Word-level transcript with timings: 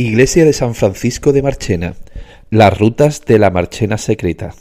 Iglesia 0.00 0.46
de 0.46 0.54
San 0.54 0.74
Francisco 0.74 1.30
de 1.30 1.42
Marchena. 1.42 1.94
Las 2.48 2.78
rutas 2.78 3.22
de 3.26 3.38
la 3.38 3.50
Marchena 3.50 3.98
secreta. 3.98 4.54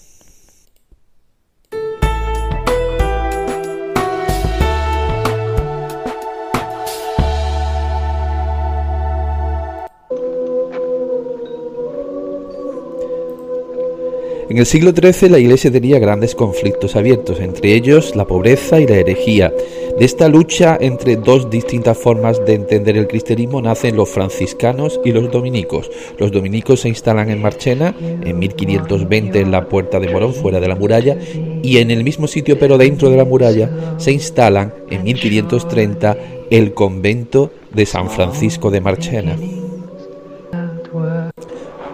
En 14.49 14.57
el 14.57 14.65
siglo 14.65 14.91
XIII 14.91 15.29
la 15.29 15.39
Iglesia 15.39 15.71
tenía 15.71 15.99
grandes 15.99 16.35
conflictos 16.35 16.97
abiertos, 16.97 17.39
entre 17.39 17.75
ellos 17.75 18.15
la 18.15 18.25
pobreza 18.25 18.81
y 18.81 18.87
la 18.87 18.97
herejía. 18.97 19.53
De 19.99 20.05
esta 20.05 20.29
lucha 20.29 20.77
entre 20.79 21.17
dos 21.17 21.49
distintas 21.49 21.97
formas 21.97 22.45
de 22.45 22.53
entender 22.53 22.95
el 22.95 23.09
cristianismo 23.09 23.61
nacen 23.61 23.97
los 23.97 24.07
franciscanos 24.07 24.97
y 25.03 25.11
los 25.11 25.29
dominicos. 25.29 25.91
Los 26.17 26.31
dominicos 26.31 26.79
se 26.79 26.87
instalan 26.87 27.29
en 27.29 27.41
Marchena 27.41 27.93
en 27.99 28.39
1520 28.39 29.41
en 29.41 29.51
la 29.51 29.67
Puerta 29.67 29.99
de 29.99 30.07
Morón, 30.07 30.33
fuera 30.33 30.61
de 30.61 30.69
la 30.69 30.75
muralla, 30.75 31.17
y 31.61 31.79
en 31.79 31.91
el 31.91 32.05
mismo 32.05 32.27
sitio 32.27 32.57
pero 32.57 32.77
dentro 32.77 33.09
de 33.09 33.17
la 33.17 33.25
muralla 33.25 33.69
se 33.97 34.13
instalan 34.13 34.73
en 34.89 35.03
1530 35.03 36.17
el 36.49 36.73
convento 36.73 37.51
de 37.73 37.85
San 37.85 38.09
Francisco 38.09 38.71
de 38.71 38.79
Marchena. 38.79 39.35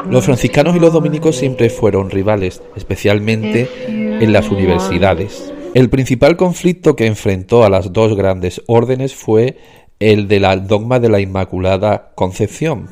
Los 0.07 0.25
franciscanos 0.25 0.75
y 0.75 0.79
los 0.79 0.93
dominicos 0.93 1.37
siempre 1.37 1.71
fueron 1.71 2.11
rivales, 2.11 2.61
especialmente 2.75 3.67
en 3.87 4.31
las 4.31 4.51
universidades. 4.51 5.54
El 5.75 5.89
principal 5.89 6.37
conflicto 6.37 6.95
que 6.95 7.05
enfrentó 7.05 7.65
a 7.65 7.69
las 7.69 7.91
dos 7.91 8.15
grandes 8.15 8.61
órdenes 8.65 9.13
fue 9.13 9.57
el 9.99 10.29
del 10.29 10.45
dogma 10.67 11.01
de 11.01 11.09
la 11.09 11.19
Inmaculada 11.19 12.11
Concepción. 12.15 12.87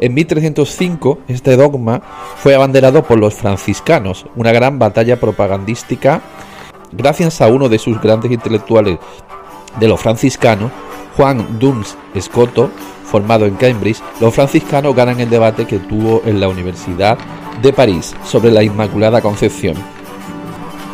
En 0.00 0.14
1305 0.14 1.18
este 1.28 1.58
dogma 1.58 2.00
fue 2.36 2.54
abanderado 2.54 3.02
por 3.02 3.18
los 3.18 3.34
franciscanos, 3.34 4.24
una 4.34 4.50
gran 4.50 4.78
batalla 4.78 5.20
propagandística 5.20 6.22
gracias 6.90 7.42
a 7.42 7.48
uno 7.48 7.68
de 7.68 7.78
sus 7.78 8.00
grandes 8.00 8.32
intelectuales 8.32 8.98
de 9.78 9.86
los 9.86 10.00
franciscanos, 10.00 10.72
Juan 11.18 11.58
Duns 11.58 11.98
Escoto, 12.14 12.70
formado 13.04 13.44
en 13.44 13.56
Cambridge, 13.56 14.00
los 14.22 14.34
franciscanos 14.34 14.96
ganan 14.96 15.20
el 15.20 15.28
debate 15.28 15.66
que 15.66 15.80
tuvo 15.80 16.22
en 16.24 16.40
la 16.40 16.48
Universidad 16.48 17.18
de 17.60 17.74
París 17.74 18.14
sobre 18.24 18.50
la 18.52 18.62
Inmaculada 18.62 19.20
Concepción. 19.20 19.76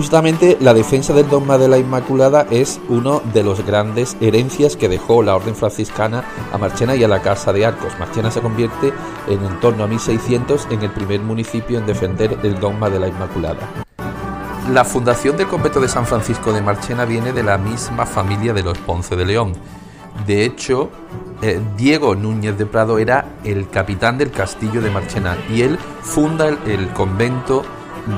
Justamente 0.00 0.56
la 0.62 0.72
defensa 0.72 1.12
del 1.12 1.28
dogma 1.28 1.58
de 1.58 1.68
la 1.68 1.76
Inmaculada 1.76 2.46
es 2.50 2.80
uno 2.88 3.20
de 3.34 3.42
los 3.42 3.66
grandes 3.66 4.16
herencias 4.22 4.74
que 4.74 4.88
dejó 4.88 5.22
la 5.22 5.36
orden 5.36 5.54
franciscana 5.54 6.24
a 6.50 6.56
Marchena 6.56 6.96
y 6.96 7.04
a 7.04 7.08
la 7.08 7.20
Casa 7.20 7.52
de 7.52 7.66
Arcos. 7.66 7.98
Marchena 7.98 8.30
se 8.30 8.40
convierte 8.40 8.94
en, 9.28 9.44
en 9.44 9.60
torno 9.60 9.84
a 9.84 9.86
1600 9.86 10.68
en 10.70 10.80
el 10.80 10.90
primer 10.90 11.20
municipio 11.20 11.78
en 11.78 11.84
defender 11.84 12.38
el 12.42 12.58
dogma 12.58 12.88
de 12.88 12.98
la 12.98 13.08
Inmaculada. 13.08 13.68
La 14.72 14.86
fundación 14.86 15.36
del 15.36 15.48
convento 15.48 15.82
de 15.82 15.88
San 15.88 16.06
Francisco 16.06 16.50
de 16.50 16.62
Marchena 16.62 17.04
viene 17.04 17.34
de 17.34 17.42
la 17.42 17.58
misma 17.58 18.06
familia 18.06 18.54
de 18.54 18.62
los 18.62 18.78
Ponce 18.78 19.16
de 19.16 19.26
León. 19.26 19.52
De 20.26 20.46
hecho, 20.46 20.88
eh, 21.42 21.60
Diego 21.76 22.14
Núñez 22.14 22.56
de 22.56 22.64
Prado 22.64 22.96
era 22.96 23.26
el 23.44 23.68
capitán 23.68 24.16
del 24.16 24.30
castillo 24.30 24.80
de 24.80 24.90
Marchena 24.90 25.36
y 25.50 25.60
él 25.60 25.78
funda 26.00 26.48
el, 26.48 26.88
convento 26.94 27.64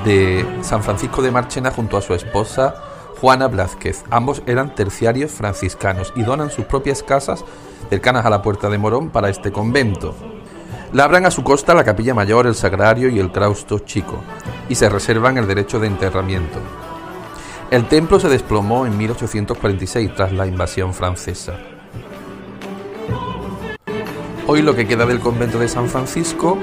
de 0.04 0.46
San 0.62 0.82
Francisco 0.82 1.22
de 1.22 1.30
Marchena 1.30 1.70
junto 1.70 1.96
a 1.96 2.02
su 2.02 2.14
esposa 2.14 2.74
Juana 3.20 3.48
Blázquez. 3.48 4.04
Ambos 4.10 4.42
eran 4.46 4.74
terciarios 4.74 5.30
franciscanos 5.30 6.12
y 6.16 6.22
donan 6.22 6.50
sus 6.50 6.64
propias 6.64 7.02
casas 7.02 7.44
cercanas 7.88 8.26
a 8.26 8.30
la 8.30 8.42
Puerta 8.42 8.68
de 8.68 8.78
Morón 8.78 9.10
para 9.10 9.28
este 9.28 9.52
convento. 9.52 10.14
Labran 10.92 11.24
a 11.24 11.30
su 11.30 11.42
costa 11.42 11.74
la 11.74 11.84
capilla 11.84 12.14
mayor, 12.14 12.46
el 12.46 12.54
sagrario 12.54 13.08
y 13.08 13.18
el 13.18 13.32
claustro 13.32 13.78
chico, 13.78 14.18
y 14.68 14.74
se 14.74 14.88
reservan 14.88 15.38
el 15.38 15.46
derecho 15.46 15.78
de 15.78 15.86
enterramiento. 15.86 16.58
El 17.70 17.88
templo 17.88 18.20
se 18.20 18.28
desplomó 18.28 18.84
en 18.84 18.98
1846 18.98 20.14
tras 20.14 20.32
la 20.32 20.46
invasión 20.46 20.92
francesa. 20.92 21.54
Hoy 24.46 24.60
lo 24.60 24.74
que 24.74 24.86
queda 24.86 25.06
del 25.06 25.20
convento 25.20 25.58
de 25.58 25.68
San 25.68 25.88
Francisco 25.88 26.58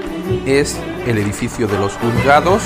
es 0.46 0.78
el 1.08 1.18
edificio 1.18 1.68
de 1.68 1.80
los 1.80 1.94
juzgados 1.94 2.62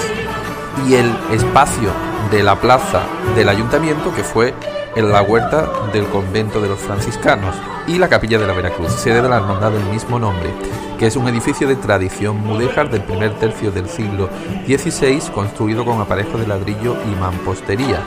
y 0.87 0.95
el 0.95 1.15
espacio 1.31 1.89
de 2.31 2.43
la 2.43 2.59
plaza 2.59 3.01
del 3.35 3.49
ayuntamiento 3.49 4.13
que 4.13 4.23
fue 4.23 4.53
en 4.95 5.11
la 5.11 5.21
huerta 5.21 5.69
del 5.91 6.05
convento 6.05 6.61
de 6.61 6.69
los 6.69 6.79
franciscanos 6.79 7.55
y 7.87 7.97
la 7.97 8.09
capilla 8.09 8.37
de 8.37 8.47
la 8.47 8.53
Veracruz, 8.53 8.91
sede 8.91 9.21
de 9.21 9.29
la 9.29 9.37
hermandad 9.37 9.71
del 9.71 9.83
mismo 9.85 10.19
nombre, 10.19 10.49
que 10.97 11.07
es 11.07 11.15
un 11.15 11.27
edificio 11.27 11.67
de 11.67 11.75
tradición 11.75 12.37
mudéjar 12.37 12.89
del 12.89 13.01
primer 13.01 13.37
tercio 13.39 13.71
del 13.71 13.89
siglo 13.89 14.29
XVI 14.65 15.21
construido 15.33 15.83
con 15.85 15.99
aparejos 15.99 16.39
de 16.39 16.47
ladrillo 16.47 16.95
y 17.11 17.19
mampostería, 17.19 17.99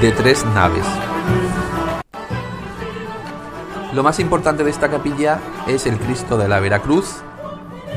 de 0.00 0.12
tres 0.12 0.44
naves. 0.54 0.84
Lo 3.92 4.02
más 4.02 4.18
importante 4.18 4.64
de 4.64 4.70
esta 4.70 4.90
capilla 4.90 5.38
es 5.66 5.86
el 5.86 5.98
Cristo 5.98 6.36
de 6.36 6.48
la 6.48 6.60
Veracruz, 6.60 7.22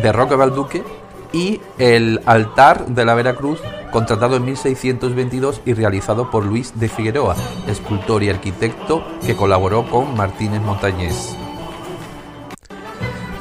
de 0.02 0.12
Roque 0.12 0.36
Balduque, 0.36 0.84
y 1.34 1.60
el 1.78 2.22
altar 2.26 2.86
de 2.86 3.06
la 3.06 3.14
Veracruz, 3.16 3.60
contratado 3.98 4.36
en 4.36 4.46
1622 4.46 5.62
y 5.66 5.74
realizado 5.74 6.30
por 6.30 6.46
Luis 6.46 6.80
de 6.80 6.88
Figueroa, 6.88 7.36
escultor 7.68 8.22
y 8.22 8.30
arquitecto 8.30 9.04
que 9.26 9.36
colaboró 9.36 9.90
con 9.90 10.16
Martínez 10.16 10.62
Montañés. 10.62 11.36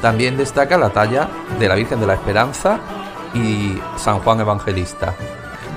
También 0.01 0.35
destaca 0.35 0.79
la 0.79 0.89
talla 0.89 1.29
de 1.59 1.67
la 1.67 1.75
Virgen 1.75 1.99
de 1.99 2.07
la 2.07 2.15
Esperanza 2.15 2.79
y 3.35 3.77
San 3.97 4.17
Juan 4.17 4.39
Evangelista. 4.39 5.13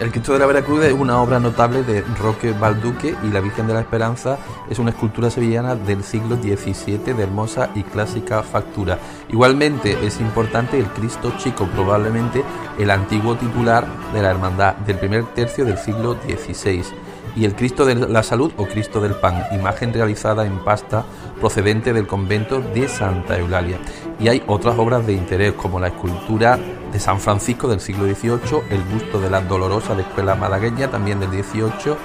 El 0.00 0.10
Cristo 0.12 0.32
de 0.32 0.38
la 0.38 0.46
Veracruz 0.46 0.82
es 0.82 0.94
una 0.94 1.20
obra 1.20 1.38
notable 1.38 1.82
de 1.82 2.00
Roque 2.18 2.52
Balduque 2.52 3.14
y 3.22 3.28
la 3.28 3.40
Virgen 3.40 3.66
de 3.66 3.74
la 3.74 3.80
Esperanza 3.80 4.38
es 4.70 4.78
una 4.78 4.92
escultura 4.92 5.28
sevillana 5.28 5.74
del 5.74 6.02
siglo 6.02 6.36
XVII 6.36 7.12
de 7.12 7.22
hermosa 7.22 7.68
y 7.74 7.82
clásica 7.82 8.42
factura. 8.42 8.98
Igualmente 9.28 9.98
es 10.06 10.18
importante 10.18 10.78
el 10.78 10.86
Cristo 10.86 11.34
Chico, 11.36 11.66
probablemente 11.66 12.42
el 12.78 12.90
antiguo 12.90 13.36
titular 13.36 13.86
de 14.14 14.22
la 14.22 14.30
Hermandad 14.30 14.76
del 14.76 14.96
primer 14.96 15.26
tercio 15.34 15.66
del 15.66 15.76
siglo 15.76 16.14
XVI 16.14 16.82
y 17.36 17.44
el 17.44 17.54
Cristo 17.54 17.84
de 17.84 17.94
la 17.94 18.22
Salud 18.22 18.52
o 18.56 18.64
Cristo 18.64 19.02
del 19.02 19.16
Pan, 19.16 19.44
imagen 19.52 19.92
realizada 19.92 20.46
en 20.46 20.60
pasta 20.60 21.04
procedente 21.38 21.92
del 21.92 22.06
convento 22.06 22.62
de 22.62 22.88
Santa 22.88 23.38
Eulalia. 23.38 23.78
Y 24.18 24.28
hay 24.28 24.42
otras 24.46 24.78
obras 24.78 25.06
de 25.06 25.12
interés 25.12 25.52
como 25.52 25.78
la 25.78 25.88
escultura 25.88 26.58
de 26.92 27.00
San 27.00 27.20
Francisco 27.20 27.68
del 27.68 27.80
siglo 27.80 28.04
XVIII, 28.04 28.62
el 28.70 28.82
busto 28.82 29.20
de 29.20 29.30
la 29.30 29.40
Dolorosa 29.40 29.94
de 29.94 30.02
Escuela 30.02 30.34
Malagueña 30.34 30.90
también 30.90 31.20
del 31.20 31.30
XVIII 31.30 31.96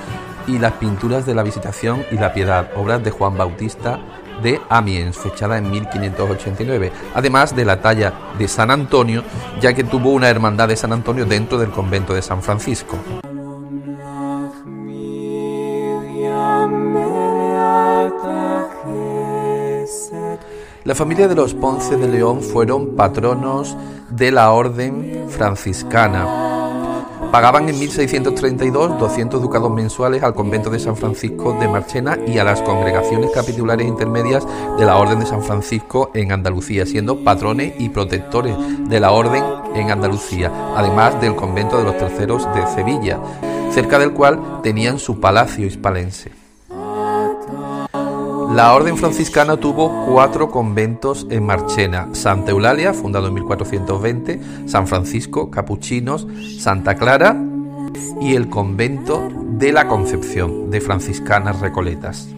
y 0.47 0.59
las 0.59 0.73
pinturas 0.73 1.25
de 1.25 1.35
la 1.35 1.43
Visitación 1.43 2.05
y 2.11 2.15
la 2.15 2.33
Piedad, 2.33 2.69
obras 2.75 3.03
de 3.03 3.11
Juan 3.11 3.37
Bautista 3.37 3.99
de 4.41 4.61
Amiens, 4.69 5.17
fechada 5.17 5.57
en 5.57 5.71
1589, 5.71 6.91
además 7.13 7.55
de 7.55 7.65
la 7.65 7.81
talla 7.81 8.13
de 8.37 8.47
San 8.47 8.69
Antonio, 8.69 9.23
ya 9.61 9.73
que 9.73 9.83
tuvo 9.83 10.11
una 10.11 10.29
hermandad 10.29 10.67
de 10.67 10.75
San 10.75 10.93
Antonio 10.93 11.25
dentro 11.25 11.57
del 11.57 11.71
convento 11.71 12.13
de 12.13 12.21
San 12.21 12.41
Francisco. 12.41 12.97
La 20.85 20.93
familia 20.93 21.27
de 21.27 21.33
los 21.33 21.55
Ponce 21.55 21.97
de 21.97 22.07
León 22.07 22.43
fueron 22.43 22.95
patronos 22.95 23.75
de 24.11 24.31
la 24.31 24.51
orden 24.51 25.25
franciscana. 25.29 26.27
Pagaban 27.31 27.67
en 27.67 27.79
1632 27.79 28.99
200 28.99 29.41
ducados 29.41 29.71
mensuales 29.71 30.21
al 30.21 30.35
convento 30.35 30.69
de 30.69 30.77
San 30.77 30.95
Francisco 30.95 31.57
de 31.59 31.67
Marchena 31.67 32.19
y 32.27 32.37
a 32.37 32.43
las 32.43 32.61
congregaciones 32.61 33.31
capitulares 33.31 33.87
intermedias 33.87 34.45
de 34.77 34.85
la 34.85 34.97
Orden 34.97 35.19
de 35.21 35.25
San 35.25 35.41
Francisco 35.41 36.11
en 36.13 36.31
Andalucía, 36.31 36.85
siendo 36.85 37.23
patrones 37.23 37.73
y 37.79 37.89
protectores 37.89 38.55
de 38.87 38.99
la 38.99 39.09
Orden 39.09 39.43
en 39.73 39.89
Andalucía, 39.89 40.51
además 40.75 41.19
del 41.19 41.35
convento 41.35 41.79
de 41.79 41.83
los 41.85 41.97
terceros 41.97 42.47
de 42.53 42.67
Sevilla, 42.67 43.19
cerca 43.71 43.97
del 43.97 44.11
cual 44.11 44.61
tenían 44.61 44.99
su 44.99 45.19
palacio 45.19 45.65
hispalense. 45.65 46.44
La 48.55 48.73
orden 48.73 48.95
franciscana 48.95 49.57
tuvo 49.57 50.05
cuatro 50.05 50.49
conventos 50.49 51.27
en 51.29 51.45
Marchena, 51.45 52.07
Santa 52.13 52.51
Eulalia, 52.51 52.93
fundado 52.93 53.27
en 53.27 53.33
1420, 53.33 54.39
San 54.65 54.87
Francisco, 54.87 55.51
Capuchinos, 55.51 56.25
Santa 56.57 56.95
Clara 56.95 57.35
y 58.21 58.35
el 58.35 58.47
convento 58.47 59.27
de 59.49 59.73
la 59.73 59.89
Concepción 59.89 60.71
de 60.71 60.79
franciscanas 60.79 61.59
recoletas. 61.59 62.29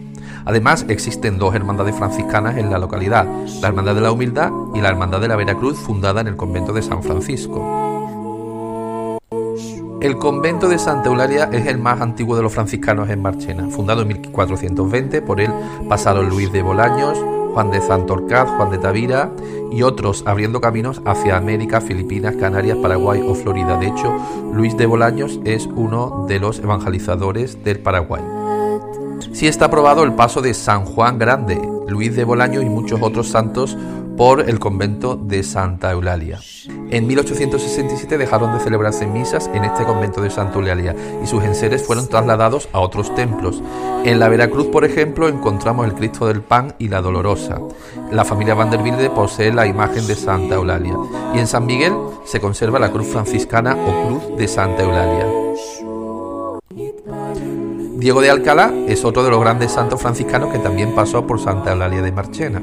Además, 0.44 0.86
existen 0.88 1.38
dos 1.38 1.54
hermandades 1.54 1.94
franciscanas 1.94 2.56
en 2.56 2.68
la 2.68 2.78
localidad, 2.78 3.24
la 3.60 3.68
Hermandad 3.68 3.94
de 3.94 4.00
la 4.00 4.10
Humildad 4.10 4.50
y 4.74 4.80
la 4.80 4.88
Hermandad 4.88 5.20
de 5.20 5.28
la 5.28 5.36
Veracruz, 5.36 5.78
fundada 5.78 6.20
en 6.20 6.26
el 6.26 6.36
convento 6.36 6.72
de 6.72 6.82
San 6.82 7.04
Francisco. 7.04 7.87
El 10.00 10.16
convento 10.16 10.68
de 10.68 10.78
Santa 10.78 11.08
Eulalia 11.08 11.48
es 11.52 11.66
el 11.66 11.78
más 11.78 12.00
antiguo 12.00 12.36
de 12.36 12.42
los 12.42 12.52
franciscanos 12.52 13.10
en 13.10 13.20
Marchena, 13.20 13.68
fundado 13.68 14.02
en 14.02 14.08
1420 14.08 15.22
por 15.22 15.40
el 15.40 15.50
pasado 15.88 16.22
Luis 16.22 16.52
de 16.52 16.62
Bolaños, 16.62 17.18
Juan 17.52 17.72
de 17.72 17.80
Santorcaz, 17.80 18.48
Juan 18.48 18.70
de 18.70 18.78
Tavira 18.78 19.32
y 19.72 19.82
otros 19.82 20.22
abriendo 20.24 20.60
caminos 20.60 21.02
hacia 21.04 21.36
América, 21.36 21.80
Filipinas, 21.80 22.36
Canarias, 22.36 22.78
Paraguay 22.78 23.20
o 23.26 23.34
Florida. 23.34 23.76
De 23.76 23.88
hecho, 23.88 24.16
Luis 24.52 24.76
de 24.76 24.86
Bolaños 24.86 25.40
es 25.44 25.66
uno 25.66 26.26
de 26.28 26.38
los 26.38 26.60
evangelizadores 26.60 27.64
del 27.64 27.80
Paraguay. 27.80 28.22
Sí 29.32 29.48
está 29.48 29.64
aprobado 29.64 30.04
el 30.04 30.12
paso 30.12 30.40
de 30.40 30.54
San 30.54 30.84
Juan 30.84 31.18
Grande, 31.18 31.60
Luis 31.88 32.14
de 32.14 32.24
Bolaños 32.24 32.64
y 32.64 32.68
muchos 32.68 33.00
otros 33.02 33.28
santos 33.28 33.76
por 34.16 34.48
el 34.48 34.58
convento 34.58 35.14
de 35.14 35.42
Santa 35.42 35.92
Eulalia. 35.92 36.40
En 36.90 37.06
1867 37.06 38.18
dejaron 38.18 38.52
de 38.52 38.60
celebrarse 38.60 39.06
misas 39.06 39.48
en 39.54 39.64
este 39.64 39.84
convento 39.84 40.20
de 40.20 40.30
Santa 40.30 40.56
Eulalia 40.56 40.96
y 41.22 41.26
sus 41.26 41.44
enseres 41.44 41.86
fueron 41.86 42.08
trasladados 42.08 42.68
a 42.72 42.80
otros 42.80 43.14
templos. 43.14 43.62
En 44.04 44.18
la 44.18 44.28
Veracruz, 44.28 44.66
por 44.66 44.84
ejemplo, 44.84 45.28
encontramos 45.28 45.86
el 45.86 45.94
Cristo 45.94 46.26
del 46.26 46.42
Pan 46.42 46.74
y 46.78 46.88
la 46.88 47.00
Dolorosa. 47.00 47.60
La 48.10 48.24
familia 48.24 48.54
Vanderbilde 48.54 49.08
posee 49.10 49.52
la 49.52 49.66
imagen 49.66 50.06
de 50.06 50.16
Santa 50.16 50.56
Eulalia 50.56 50.96
y 51.34 51.38
en 51.38 51.46
San 51.46 51.66
Miguel 51.66 51.92
se 52.24 52.40
conserva 52.40 52.78
la 52.78 52.90
cruz 52.90 53.06
franciscana 53.06 53.76
o 53.76 54.08
cruz 54.08 54.36
de 54.36 54.48
Santa 54.48 54.82
Eulalia. 54.82 55.47
Diego 57.98 58.20
de 58.20 58.30
Alcalá 58.30 58.72
es 58.86 59.04
otro 59.04 59.24
de 59.24 59.30
los 59.30 59.40
grandes 59.40 59.72
santos 59.72 60.00
franciscanos 60.00 60.52
que 60.52 60.60
también 60.60 60.94
pasó 60.94 61.26
por 61.26 61.40
Santa 61.40 61.72
Eulalia 61.72 62.00
de 62.00 62.12
Marchena 62.12 62.62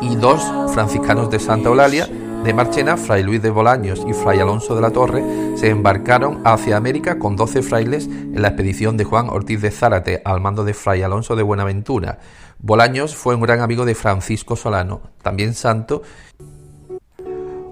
y 0.00 0.16
dos 0.16 0.42
franciscanos 0.74 1.30
de 1.30 1.38
Santa 1.38 1.68
Eulalia 1.68 2.08
de 2.42 2.52
Marchena, 2.52 2.96
Fray 2.96 3.22
Luis 3.22 3.40
de 3.40 3.50
Bolaños 3.50 4.04
y 4.08 4.14
Fray 4.14 4.40
Alonso 4.40 4.74
de 4.74 4.80
la 4.80 4.90
Torre, 4.90 5.22
se 5.56 5.68
embarcaron 5.68 6.40
hacia 6.44 6.76
América 6.76 7.20
con 7.20 7.36
doce 7.36 7.62
frailes 7.62 8.06
en 8.06 8.42
la 8.42 8.48
expedición 8.48 8.96
de 8.96 9.04
Juan 9.04 9.28
Ortiz 9.28 9.62
de 9.62 9.70
Zárate 9.70 10.22
al 10.24 10.40
mando 10.40 10.64
de 10.64 10.74
Fray 10.74 11.02
Alonso 11.02 11.36
de 11.36 11.44
Buenaventura. 11.44 12.18
Bolaños 12.58 13.14
fue 13.14 13.36
un 13.36 13.42
gran 13.42 13.60
amigo 13.60 13.84
de 13.84 13.94
Francisco 13.94 14.56
Solano, 14.56 15.02
también 15.22 15.54
santo. 15.54 16.02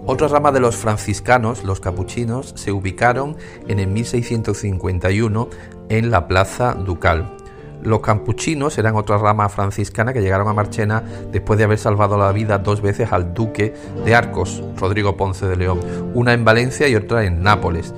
Otra 0.07 0.29
rama 0.29 0.53
de 0.53 0.61
los 0.61 0.77
franciscanos, 0.77 1.65
los 1.65 1.81
capuchinos, 1.81 2.53
se 2.57 2.73
ubicaron 2.73 3.39
en 3.69 3.79
el 3.79 3.87
1651 3.87 5.49
en 5.89 6.11
la 6.11 6.29
Plaza 6.29 6.75
Ducal. 6.75 7.39
Los 7.83 8.01
campuchinos 8.01 8.77
eran 8.77 8.97
otra 8.97 9.17
rama 9.17 9.49
franciscana 9.49 10.13
que 10.13 10.21
llegaron 10.21 10.47
a 10.49 10.53
Marchena 10.53 11.03
después 11.33 11.59
de 11.59 11.65
haber 11.65 11.79
salvado 11.79 12.19
la 12.19 12.33
vida 12.33 12.59
dos 12.59 12.83
veces 12.83 13.13
al 13.13 13.33
duque 13.33 13.73
de 14.05 14.15
Arcos, 14.15 14.63
Rodrigo 14.77 15.17
Ponce 15.17 15.47
de 15.47 15.57
León, 15.57 15.81
una 16.13 16.35
en 16.35 16.45
Valencia 16.45 16.87
y 16.87 16.97
otra 16.97 17.25
en 17.25 17.43
Nápoles. 17.43 17.95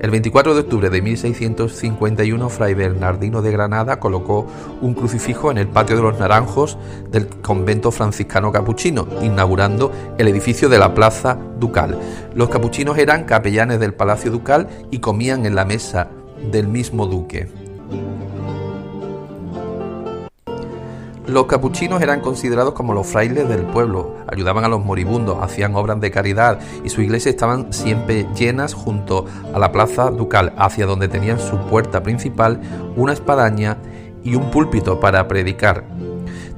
El 0.00 0.10
24 0.10 0.54
de 0.54 0.60
octubre 0.60 0.90
de 0.90 1.00
1651, 1.00 2.48
Fray 2.48 2.74
Bernardino 2.74 3.40
de 3.42 3.52
Granada 3.52 3.98
colocó 4.00 4.46
un 4.80 4.94
crucifijo 4.94 5.50
en 5.50 5.58
el 5.58 5.68
patio 5.68 5.96
de 5.96 6.02
los 6.02 6.18
Naranjos 6.18 6.76
del 7.10 7.28
convento 7.28 7.90
franciscano 7.90 8.52
capuchino, 8.52 9.06
inaugurando 9.22 9.92
el 10.18 10.28
edificio 10.28 10.68
de 10.68 10.78
la 10.78 10.94
Plaza 10.94 11.38
Ducal. 11.58 11.98
Los 12.34 12.48
capuchinos 12.50 12.98
eran 12.98 13.24
capellanes 13.24 13.80
del 13.80 13.94
Palacio 13.94 14.30
Ducal 14.30 14.68
y 14.90 14.98
comían 14.98 15.46
en 15.46 15.54
la 15.54 15.64
mesa 15.64 16.08
del 16.50 16.68
mismo 16.68 17.06
duque. 17.06 17.48
Los 21.26 21.46
capuchinos 21.46 22.02
eran 22.02 22.20
considerados 22.20 22.74
como 22.74 22.92
los 22.92 23.06
frailes 23.06 23.48
del 23.48 23.62
pueblo, 23.62 24.14
ayudaban 24.30 24.64
a 24.64 24.68
los 24.68 24.84
moribundos, 24.84 25.38
hacían 25.40 25.74
obras 25.74 25.98
de 25.98 26.10
caridad 26.10 26.58
y 26.84 26.90
su 26.90 27.00
iglesia 27.00 27.30
estaban 27.30 27.72
siempre 27.72 28.26
llenas 28.36 28.74
junto 28.74 29.24
a 29.54 29.58
la 29.58 29.72
plaza 29.72 30.10
ducal, 30.10 30.52
hacia 30.58 30.84
donde 30.84 31.08
tenían 31.08 31.40
su 31.40 31.56
puerta 31.56 32.02
principal, 32.02 32.60
una 32.94 33.14
espadaña 33.14 33.78
y 34.22 34.34
un 34.34 34.50
púlpito 34.50 35.00
para 35.00 35.26
predicar. 35.26 35.84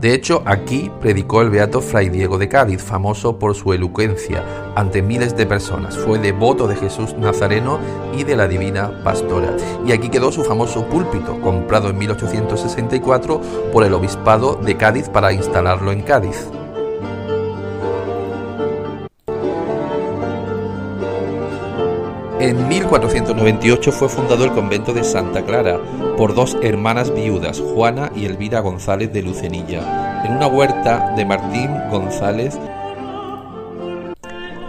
De 0.00 0.12
hecho, 0.12 0.42
aquí 0.44 0.90
predicó 1.00 1.40
el 1.40 1.48
beato 1.48 1.80
Fray 1.80 2.10
Diego 2.10 2.36
de 2.36 2.48
Cádiz, 2.48 2.82
famoso 2.82 3.38
por 3.38 3.54
su 3.54 3.72
elocuencia 3.72 4.44
ante 4.74 5.00
miles 5.00 5.34
de 5.36 5.46
personas. 5.46 5.96
Fue 5.96 6.18
devoto 6.18 6.68
de 6.68 6.76
Jesús 6.76 7.14
Nazareno 7.14 7.78
y 8.14 8.24
de 8.24 8.36
la 8.36 8.46
Divina 8.46 9.00
Pastora. 9.02 9.56
Y 9.86 9.92
aquí 9.92 10.10
quedó 10.10 10.30
su 10.30 10.44
famoso 10.44 10.84
púlpito, 10.86 11.40
comprado 11.40 11.88
en 11.88 11.96
1864 11.96 13.40
por 13.72 13.84
el 13.84 13.94
Obispado 13.94 14.56
de 14.56 14.76
Cádiz 14.76 15.08
para 15.08 15.32
instalarlo 15.32 15.92
en 15.92 16.02
Cádiz. 16.02 16.46
En 22.46 22.68
1498 22.68 23.90
fue 23.90 24.08
fundado 24.08 24.44
el 24.44 24.52
convento 24.52 24.92
de 24.92 25.02
Santa 25.02 25.44
Clara 25.44 25.80
por 26.16 26.32
dos 26.32 26.56
hermanas 26.62 27.12
viudas, 27.12 27.58
Juana 27.58 28.12
y 28.14 28.24
Elvira 28.24 28.60
González 28.60 29.12
de 29.12 29.20
Lucenilla, 29.20 30.22
en 30.24 30.36
una 30.36 30.46
huerta 30.46 31.12
de 31.16 31.24
Martín 31.24 31.68
González. 31.90 32.56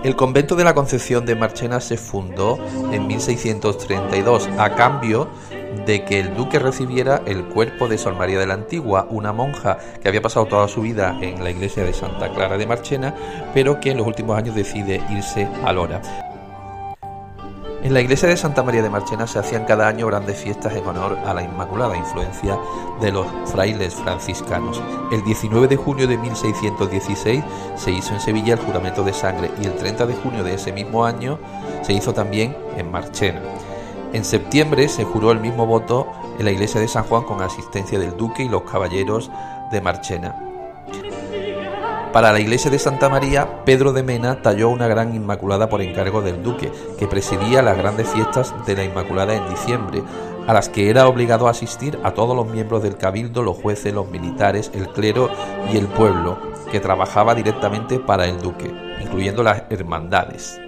El 0.04 0.16
convento 0.16 0.56
de 0.56 0.64
la 0.64 0.74
Concepción 0.74 1.28
de 1.28 1.36
Marchena 1.36 1.80
se 1.80 1.98
fundó 1.98 2.58
en 2.92 3.06
1632 3.06 4.50
a 4.58 4.74
cambio 4.74 5.28
de 5.86 6.04
que 6.04 6.20
el 6.20 6.34
duque 6.34 6.58
recibiera 6.58 7.22
el 7.28 7.44
cuerpo 7.44 7.88
de 7.88 8.00
Sor 8.00 8.16
María 8.16 8.40
de 8.40 8.48
la 8.48 8.56
Antigua, 8.56 9.06
una 9.12 9.34
monja 9.34 9.78
que 10.02 10.10
había 10.10 10.24
pasado 10.24 10.48
toda 10.48 10.68
su 10.68 10.82
vida 10.82 11.16
en 11.22 11.44
la 11.44 11.52
iglesia 11.52 11.84
de 11.84 11.94
Santa 11.94 12.34
Clara 12.34 12.58
de 12.58 12.66
Marchena, 12.66 13.14
pero 13.54 13.80
que 13.80 13.92
en 13.92 13.98
los 13.98 14.08
últimos 14.08 14.36
años 14.36 14.56
decide 14.56 15.00
irse 15.12 15.48
a 15.64 15.72
Lora. 15.74 16.27
En 17.84 17.94
la 17.94 18.02
iglesia 18.02 18.28
de 18.28 18.36
Santa 18.36 18.64
María 18.64 18.82
de 18.82 18.90
Marchena 18.90 19.28
se 19.28 19.38
hacían 19.38 19.66
cada 19.66 19.88
año 19.88 20.08
grandes 20.08 20.38
fiestas 20.38 20.76
en 20.76 20.86
honor 20.86 21.18
a 21.26 21.34
la 21.34 21.44
Inmaculada, 21.44 21.96
influencia 21.96 22.58
de 23.00 23.12
los 23.12 23.28
frailes 23.46 23.94
franciscanos. 23.94 24.82
El 25.12 25.24
19 25.24 25.68
de 25.68 25.76
junio 25.76 26.08
de 26.08 26.18
1616 26.18 27.44
se 27.76 27.92
hizo 27.92 28.14
en 28.16 28.20
Sevilla 28.20 28.56
el 28.56 28.60
juramento 28.60 29.04
de 29.04 29.14
sangre 29.14 29.52
y 29.62 29.68
el 29.68 29.76
30 29.76 30.08
de 30.08 30.16
junio 30.16 30.44
de 30.44 30.56
ese 30.56 30.74
mismo 30.74 31.06
año 31.06 31.40
se 31.84 31.94
hizo 31.94 32.14
también 32.14 32.58
en 32.78 32.90
Marchena. 32.90 33.42
En 34.12 34.26
septiembre 34.26 34.90
se 34.90 35.04
juró 35.04 35.32
el 35.32 35.40
mismo 35.40 35.68
voto 35.68 36.08
en 36.40 36.46
la 36.46 36.52
iglesia 36.52 36.82
de 36.82 36.88
San 36.88 37.04
Juan 37.04 37.24
con 37.24 37.42
asistencia 37.44 38.00
del 38.00 38.18
duque 38.18 38.44
y 38.44 38.50
los 38.50 38.64
caballeros 38.64 39.30
de 39.72 39.82
Marchena. 39.82 40.47
Para 42.18 42.32
la 42.32 42.40
iglesia 42.40 42.72
de 42.72 42.80
Santa 42.80 43.10
María, 43.10 43.64
Pedro 43.64 43.94
de 43.94 44.02
Mena 44.02 44.42
talló 44.42 44.70
una 44.70 44.88
gran 44.88 45.14
Inmaculada 45.14 45.70
por 45.70 45.84
encargo 45.84 46.24
del 46.24 46.42
duque, 46.42 46.72
que 46.98 47.06
presidía 47.06 47.62
las 47.62 47.78
grandes 47.78 48.10
fiestas 48.10 48.56
de 48.66 48.76
la 48.76 48.84
Inmaculada 48.84 49.36
en 49.36 49.48
diciembre, 49.48 50.02
a 50.48 50.52
las 50.52 50.68
que 50.68 50.90
era 50.90 51.08
obligado 51.08 51.48
a 51.48 51.52
asistir 51.52 52.00
a 52.04 52.16
todos 52.16 52.36
los 52.36 52.48
miembros 52.48 52.82
del 52.82 52.98
cabildo, 52.98 53.44
los 53.44 53.58
jueces, 53.58 53.94
los 53.94 54.10
militares, 54.10 54.72
el 54.74 54.88
clero 54.88 55.30
y 55.72 55.78
el 55.78 55.86
pueblo, 55.86 56.40
que 56.72 56.80
trabajaba 56.80 57.36
directamente 57.36 58.00
para 58.00 58.26
el 58.26 58.42
duque, 58.42 58.74
incluyendo 59.00 59.44
las 59.44 59.66
hermandades. 59.70 60.60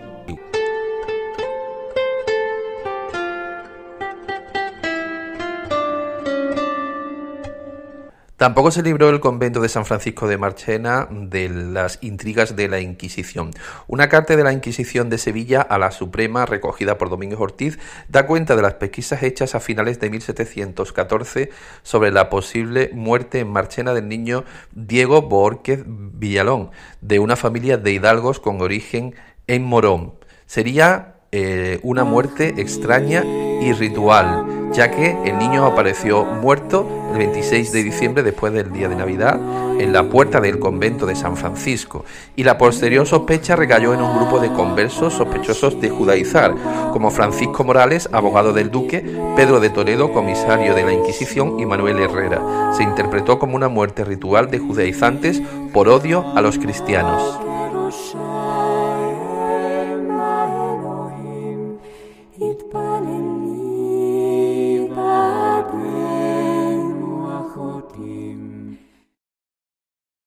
Tampoco 8.39 8.71
se 8.71 8.83
libró 8.83 9.09
el 9.09 9.19
convento 9.19 9.59
de 9.59 9.67
San 9.67 9.85
Francisco 9.85 10.25
de 10.25 10.37
Marchena 10.37 11.09
de 11.11 11.49
las 11.49 11.99
intrigas 11.99 12.55
de 12.55 12.69
la 12.69 12.79
Inquisición. 12.79 13.51
Una 13.85 14.07
carta 14.07 14.37
de 14.37 14.45
la 14.45 14.53
Inquisición 14.53 15.09
de 15.09 15.17
Sevilla 15.17 15.59
a 15.59 15.77
la 15.77 15.91
Suprema, 15.91 16.45
recogida 16.45 16.97
por 16.97 17.09
Domínguez 17.09 17.37
Ortiz, 17.37 17.79
da 18.07 18.25
cuenta 18.25 18.55
de 18.55 18.61
las 18.61 18.75
pesquisas 18.75 19.23
hechas 19.23 19.55
a 19.55 19.59
finales 19.59 19.99
de 19.99 20.09
1714 20.09 21.49
sobre 21.83 22.11
la 22.11 22.29
posible 22.29 22.91
muerte 22.93 23.39
en 23.39 23.51
Marchena 23.51 23.93
del 23.93 24.07
niño 24.07 24.45
Diego 24.71 25.21
Borquez 25.23 25.83
Villalón, 25.85 26.71
de 27.01 27.19
una 27.19 27.35
familia 27.35 27.75
de 27.75 27.91
hidalgos 27.91 28.39
con 28.39 28.61
origen 28.61 29.15
en 29.47 29.65
Morón. 29.65 30.13
Sería 30.45 31.18
eh, 31.31 31.79
una 31.83 32.03
muerte 32.03 32.55
extraña 32.57 33.23
y 33.61 33.71
ritual, 33.73 34.71
ya 34.71 34.89
que 34.89 35.15
el 35.25 35.37
niño 35.37 35.65
apareció 35.65 36.25
muerto 36.25 36.87
el 37.11 37.19
26 37.19 37.71
de 37.71 37.83
diciembre 37.83 38.23
después 38.23 38.53
del 38.53 38.71
día 38.71 38.87
de 38.89 38.95
Navidad 38.95 39.39
en 39.79 39.93
la 39.93 40.03
puerta 40.09 40.41
del 40.41 40.59
convento 40.59 41.05
de 41.05 41.15
San 41.15 41.37
Francisco 41.37 42.05
y 42.35 42.43
la 42.43 42.57
posterior 42.57 43.05
sospecha 43.05 43.55
recayó 43.55 43.93
en 43.93 44.01
un 44.01 44.15
grupo 44.15 44.39
de 44.39 44.51
conversos 44.51 45.13
sospechosos 45.13 45.79
de 45.79 45.89
judaizar, 45.89 46.53
como 46.91 47.11
Francisco 47.11 47.63
Morales, 47.63 48.09
abogado 48.11 48.51
del 48.53 48.71
duque, 48.71 49.03
Pedro 49.35 49.59
de 49.59 49.69
Toledo, 49.69 50.11
comisario 50.11 50.75
de 50.75 50.83
la 50.83 50.93
Inquisición 50.93 51.59
y 51.59 51.65
Manuel 51.65 51.99
Herrera. 51.99 52.73
Se 52.75 52.83
interpretó 52.83 53.39
como 53.39 53.55
una 53.55 53.69
muerte 53.69 54.03
ritual 54.03 54.51
de 54.51 54.59
judaizantes 54.59 55.41
por 55.73 55.89
odio 55.89 56.25
a 56.35 56.41
los 56.41 56.57
cristianos. 56.57 57.48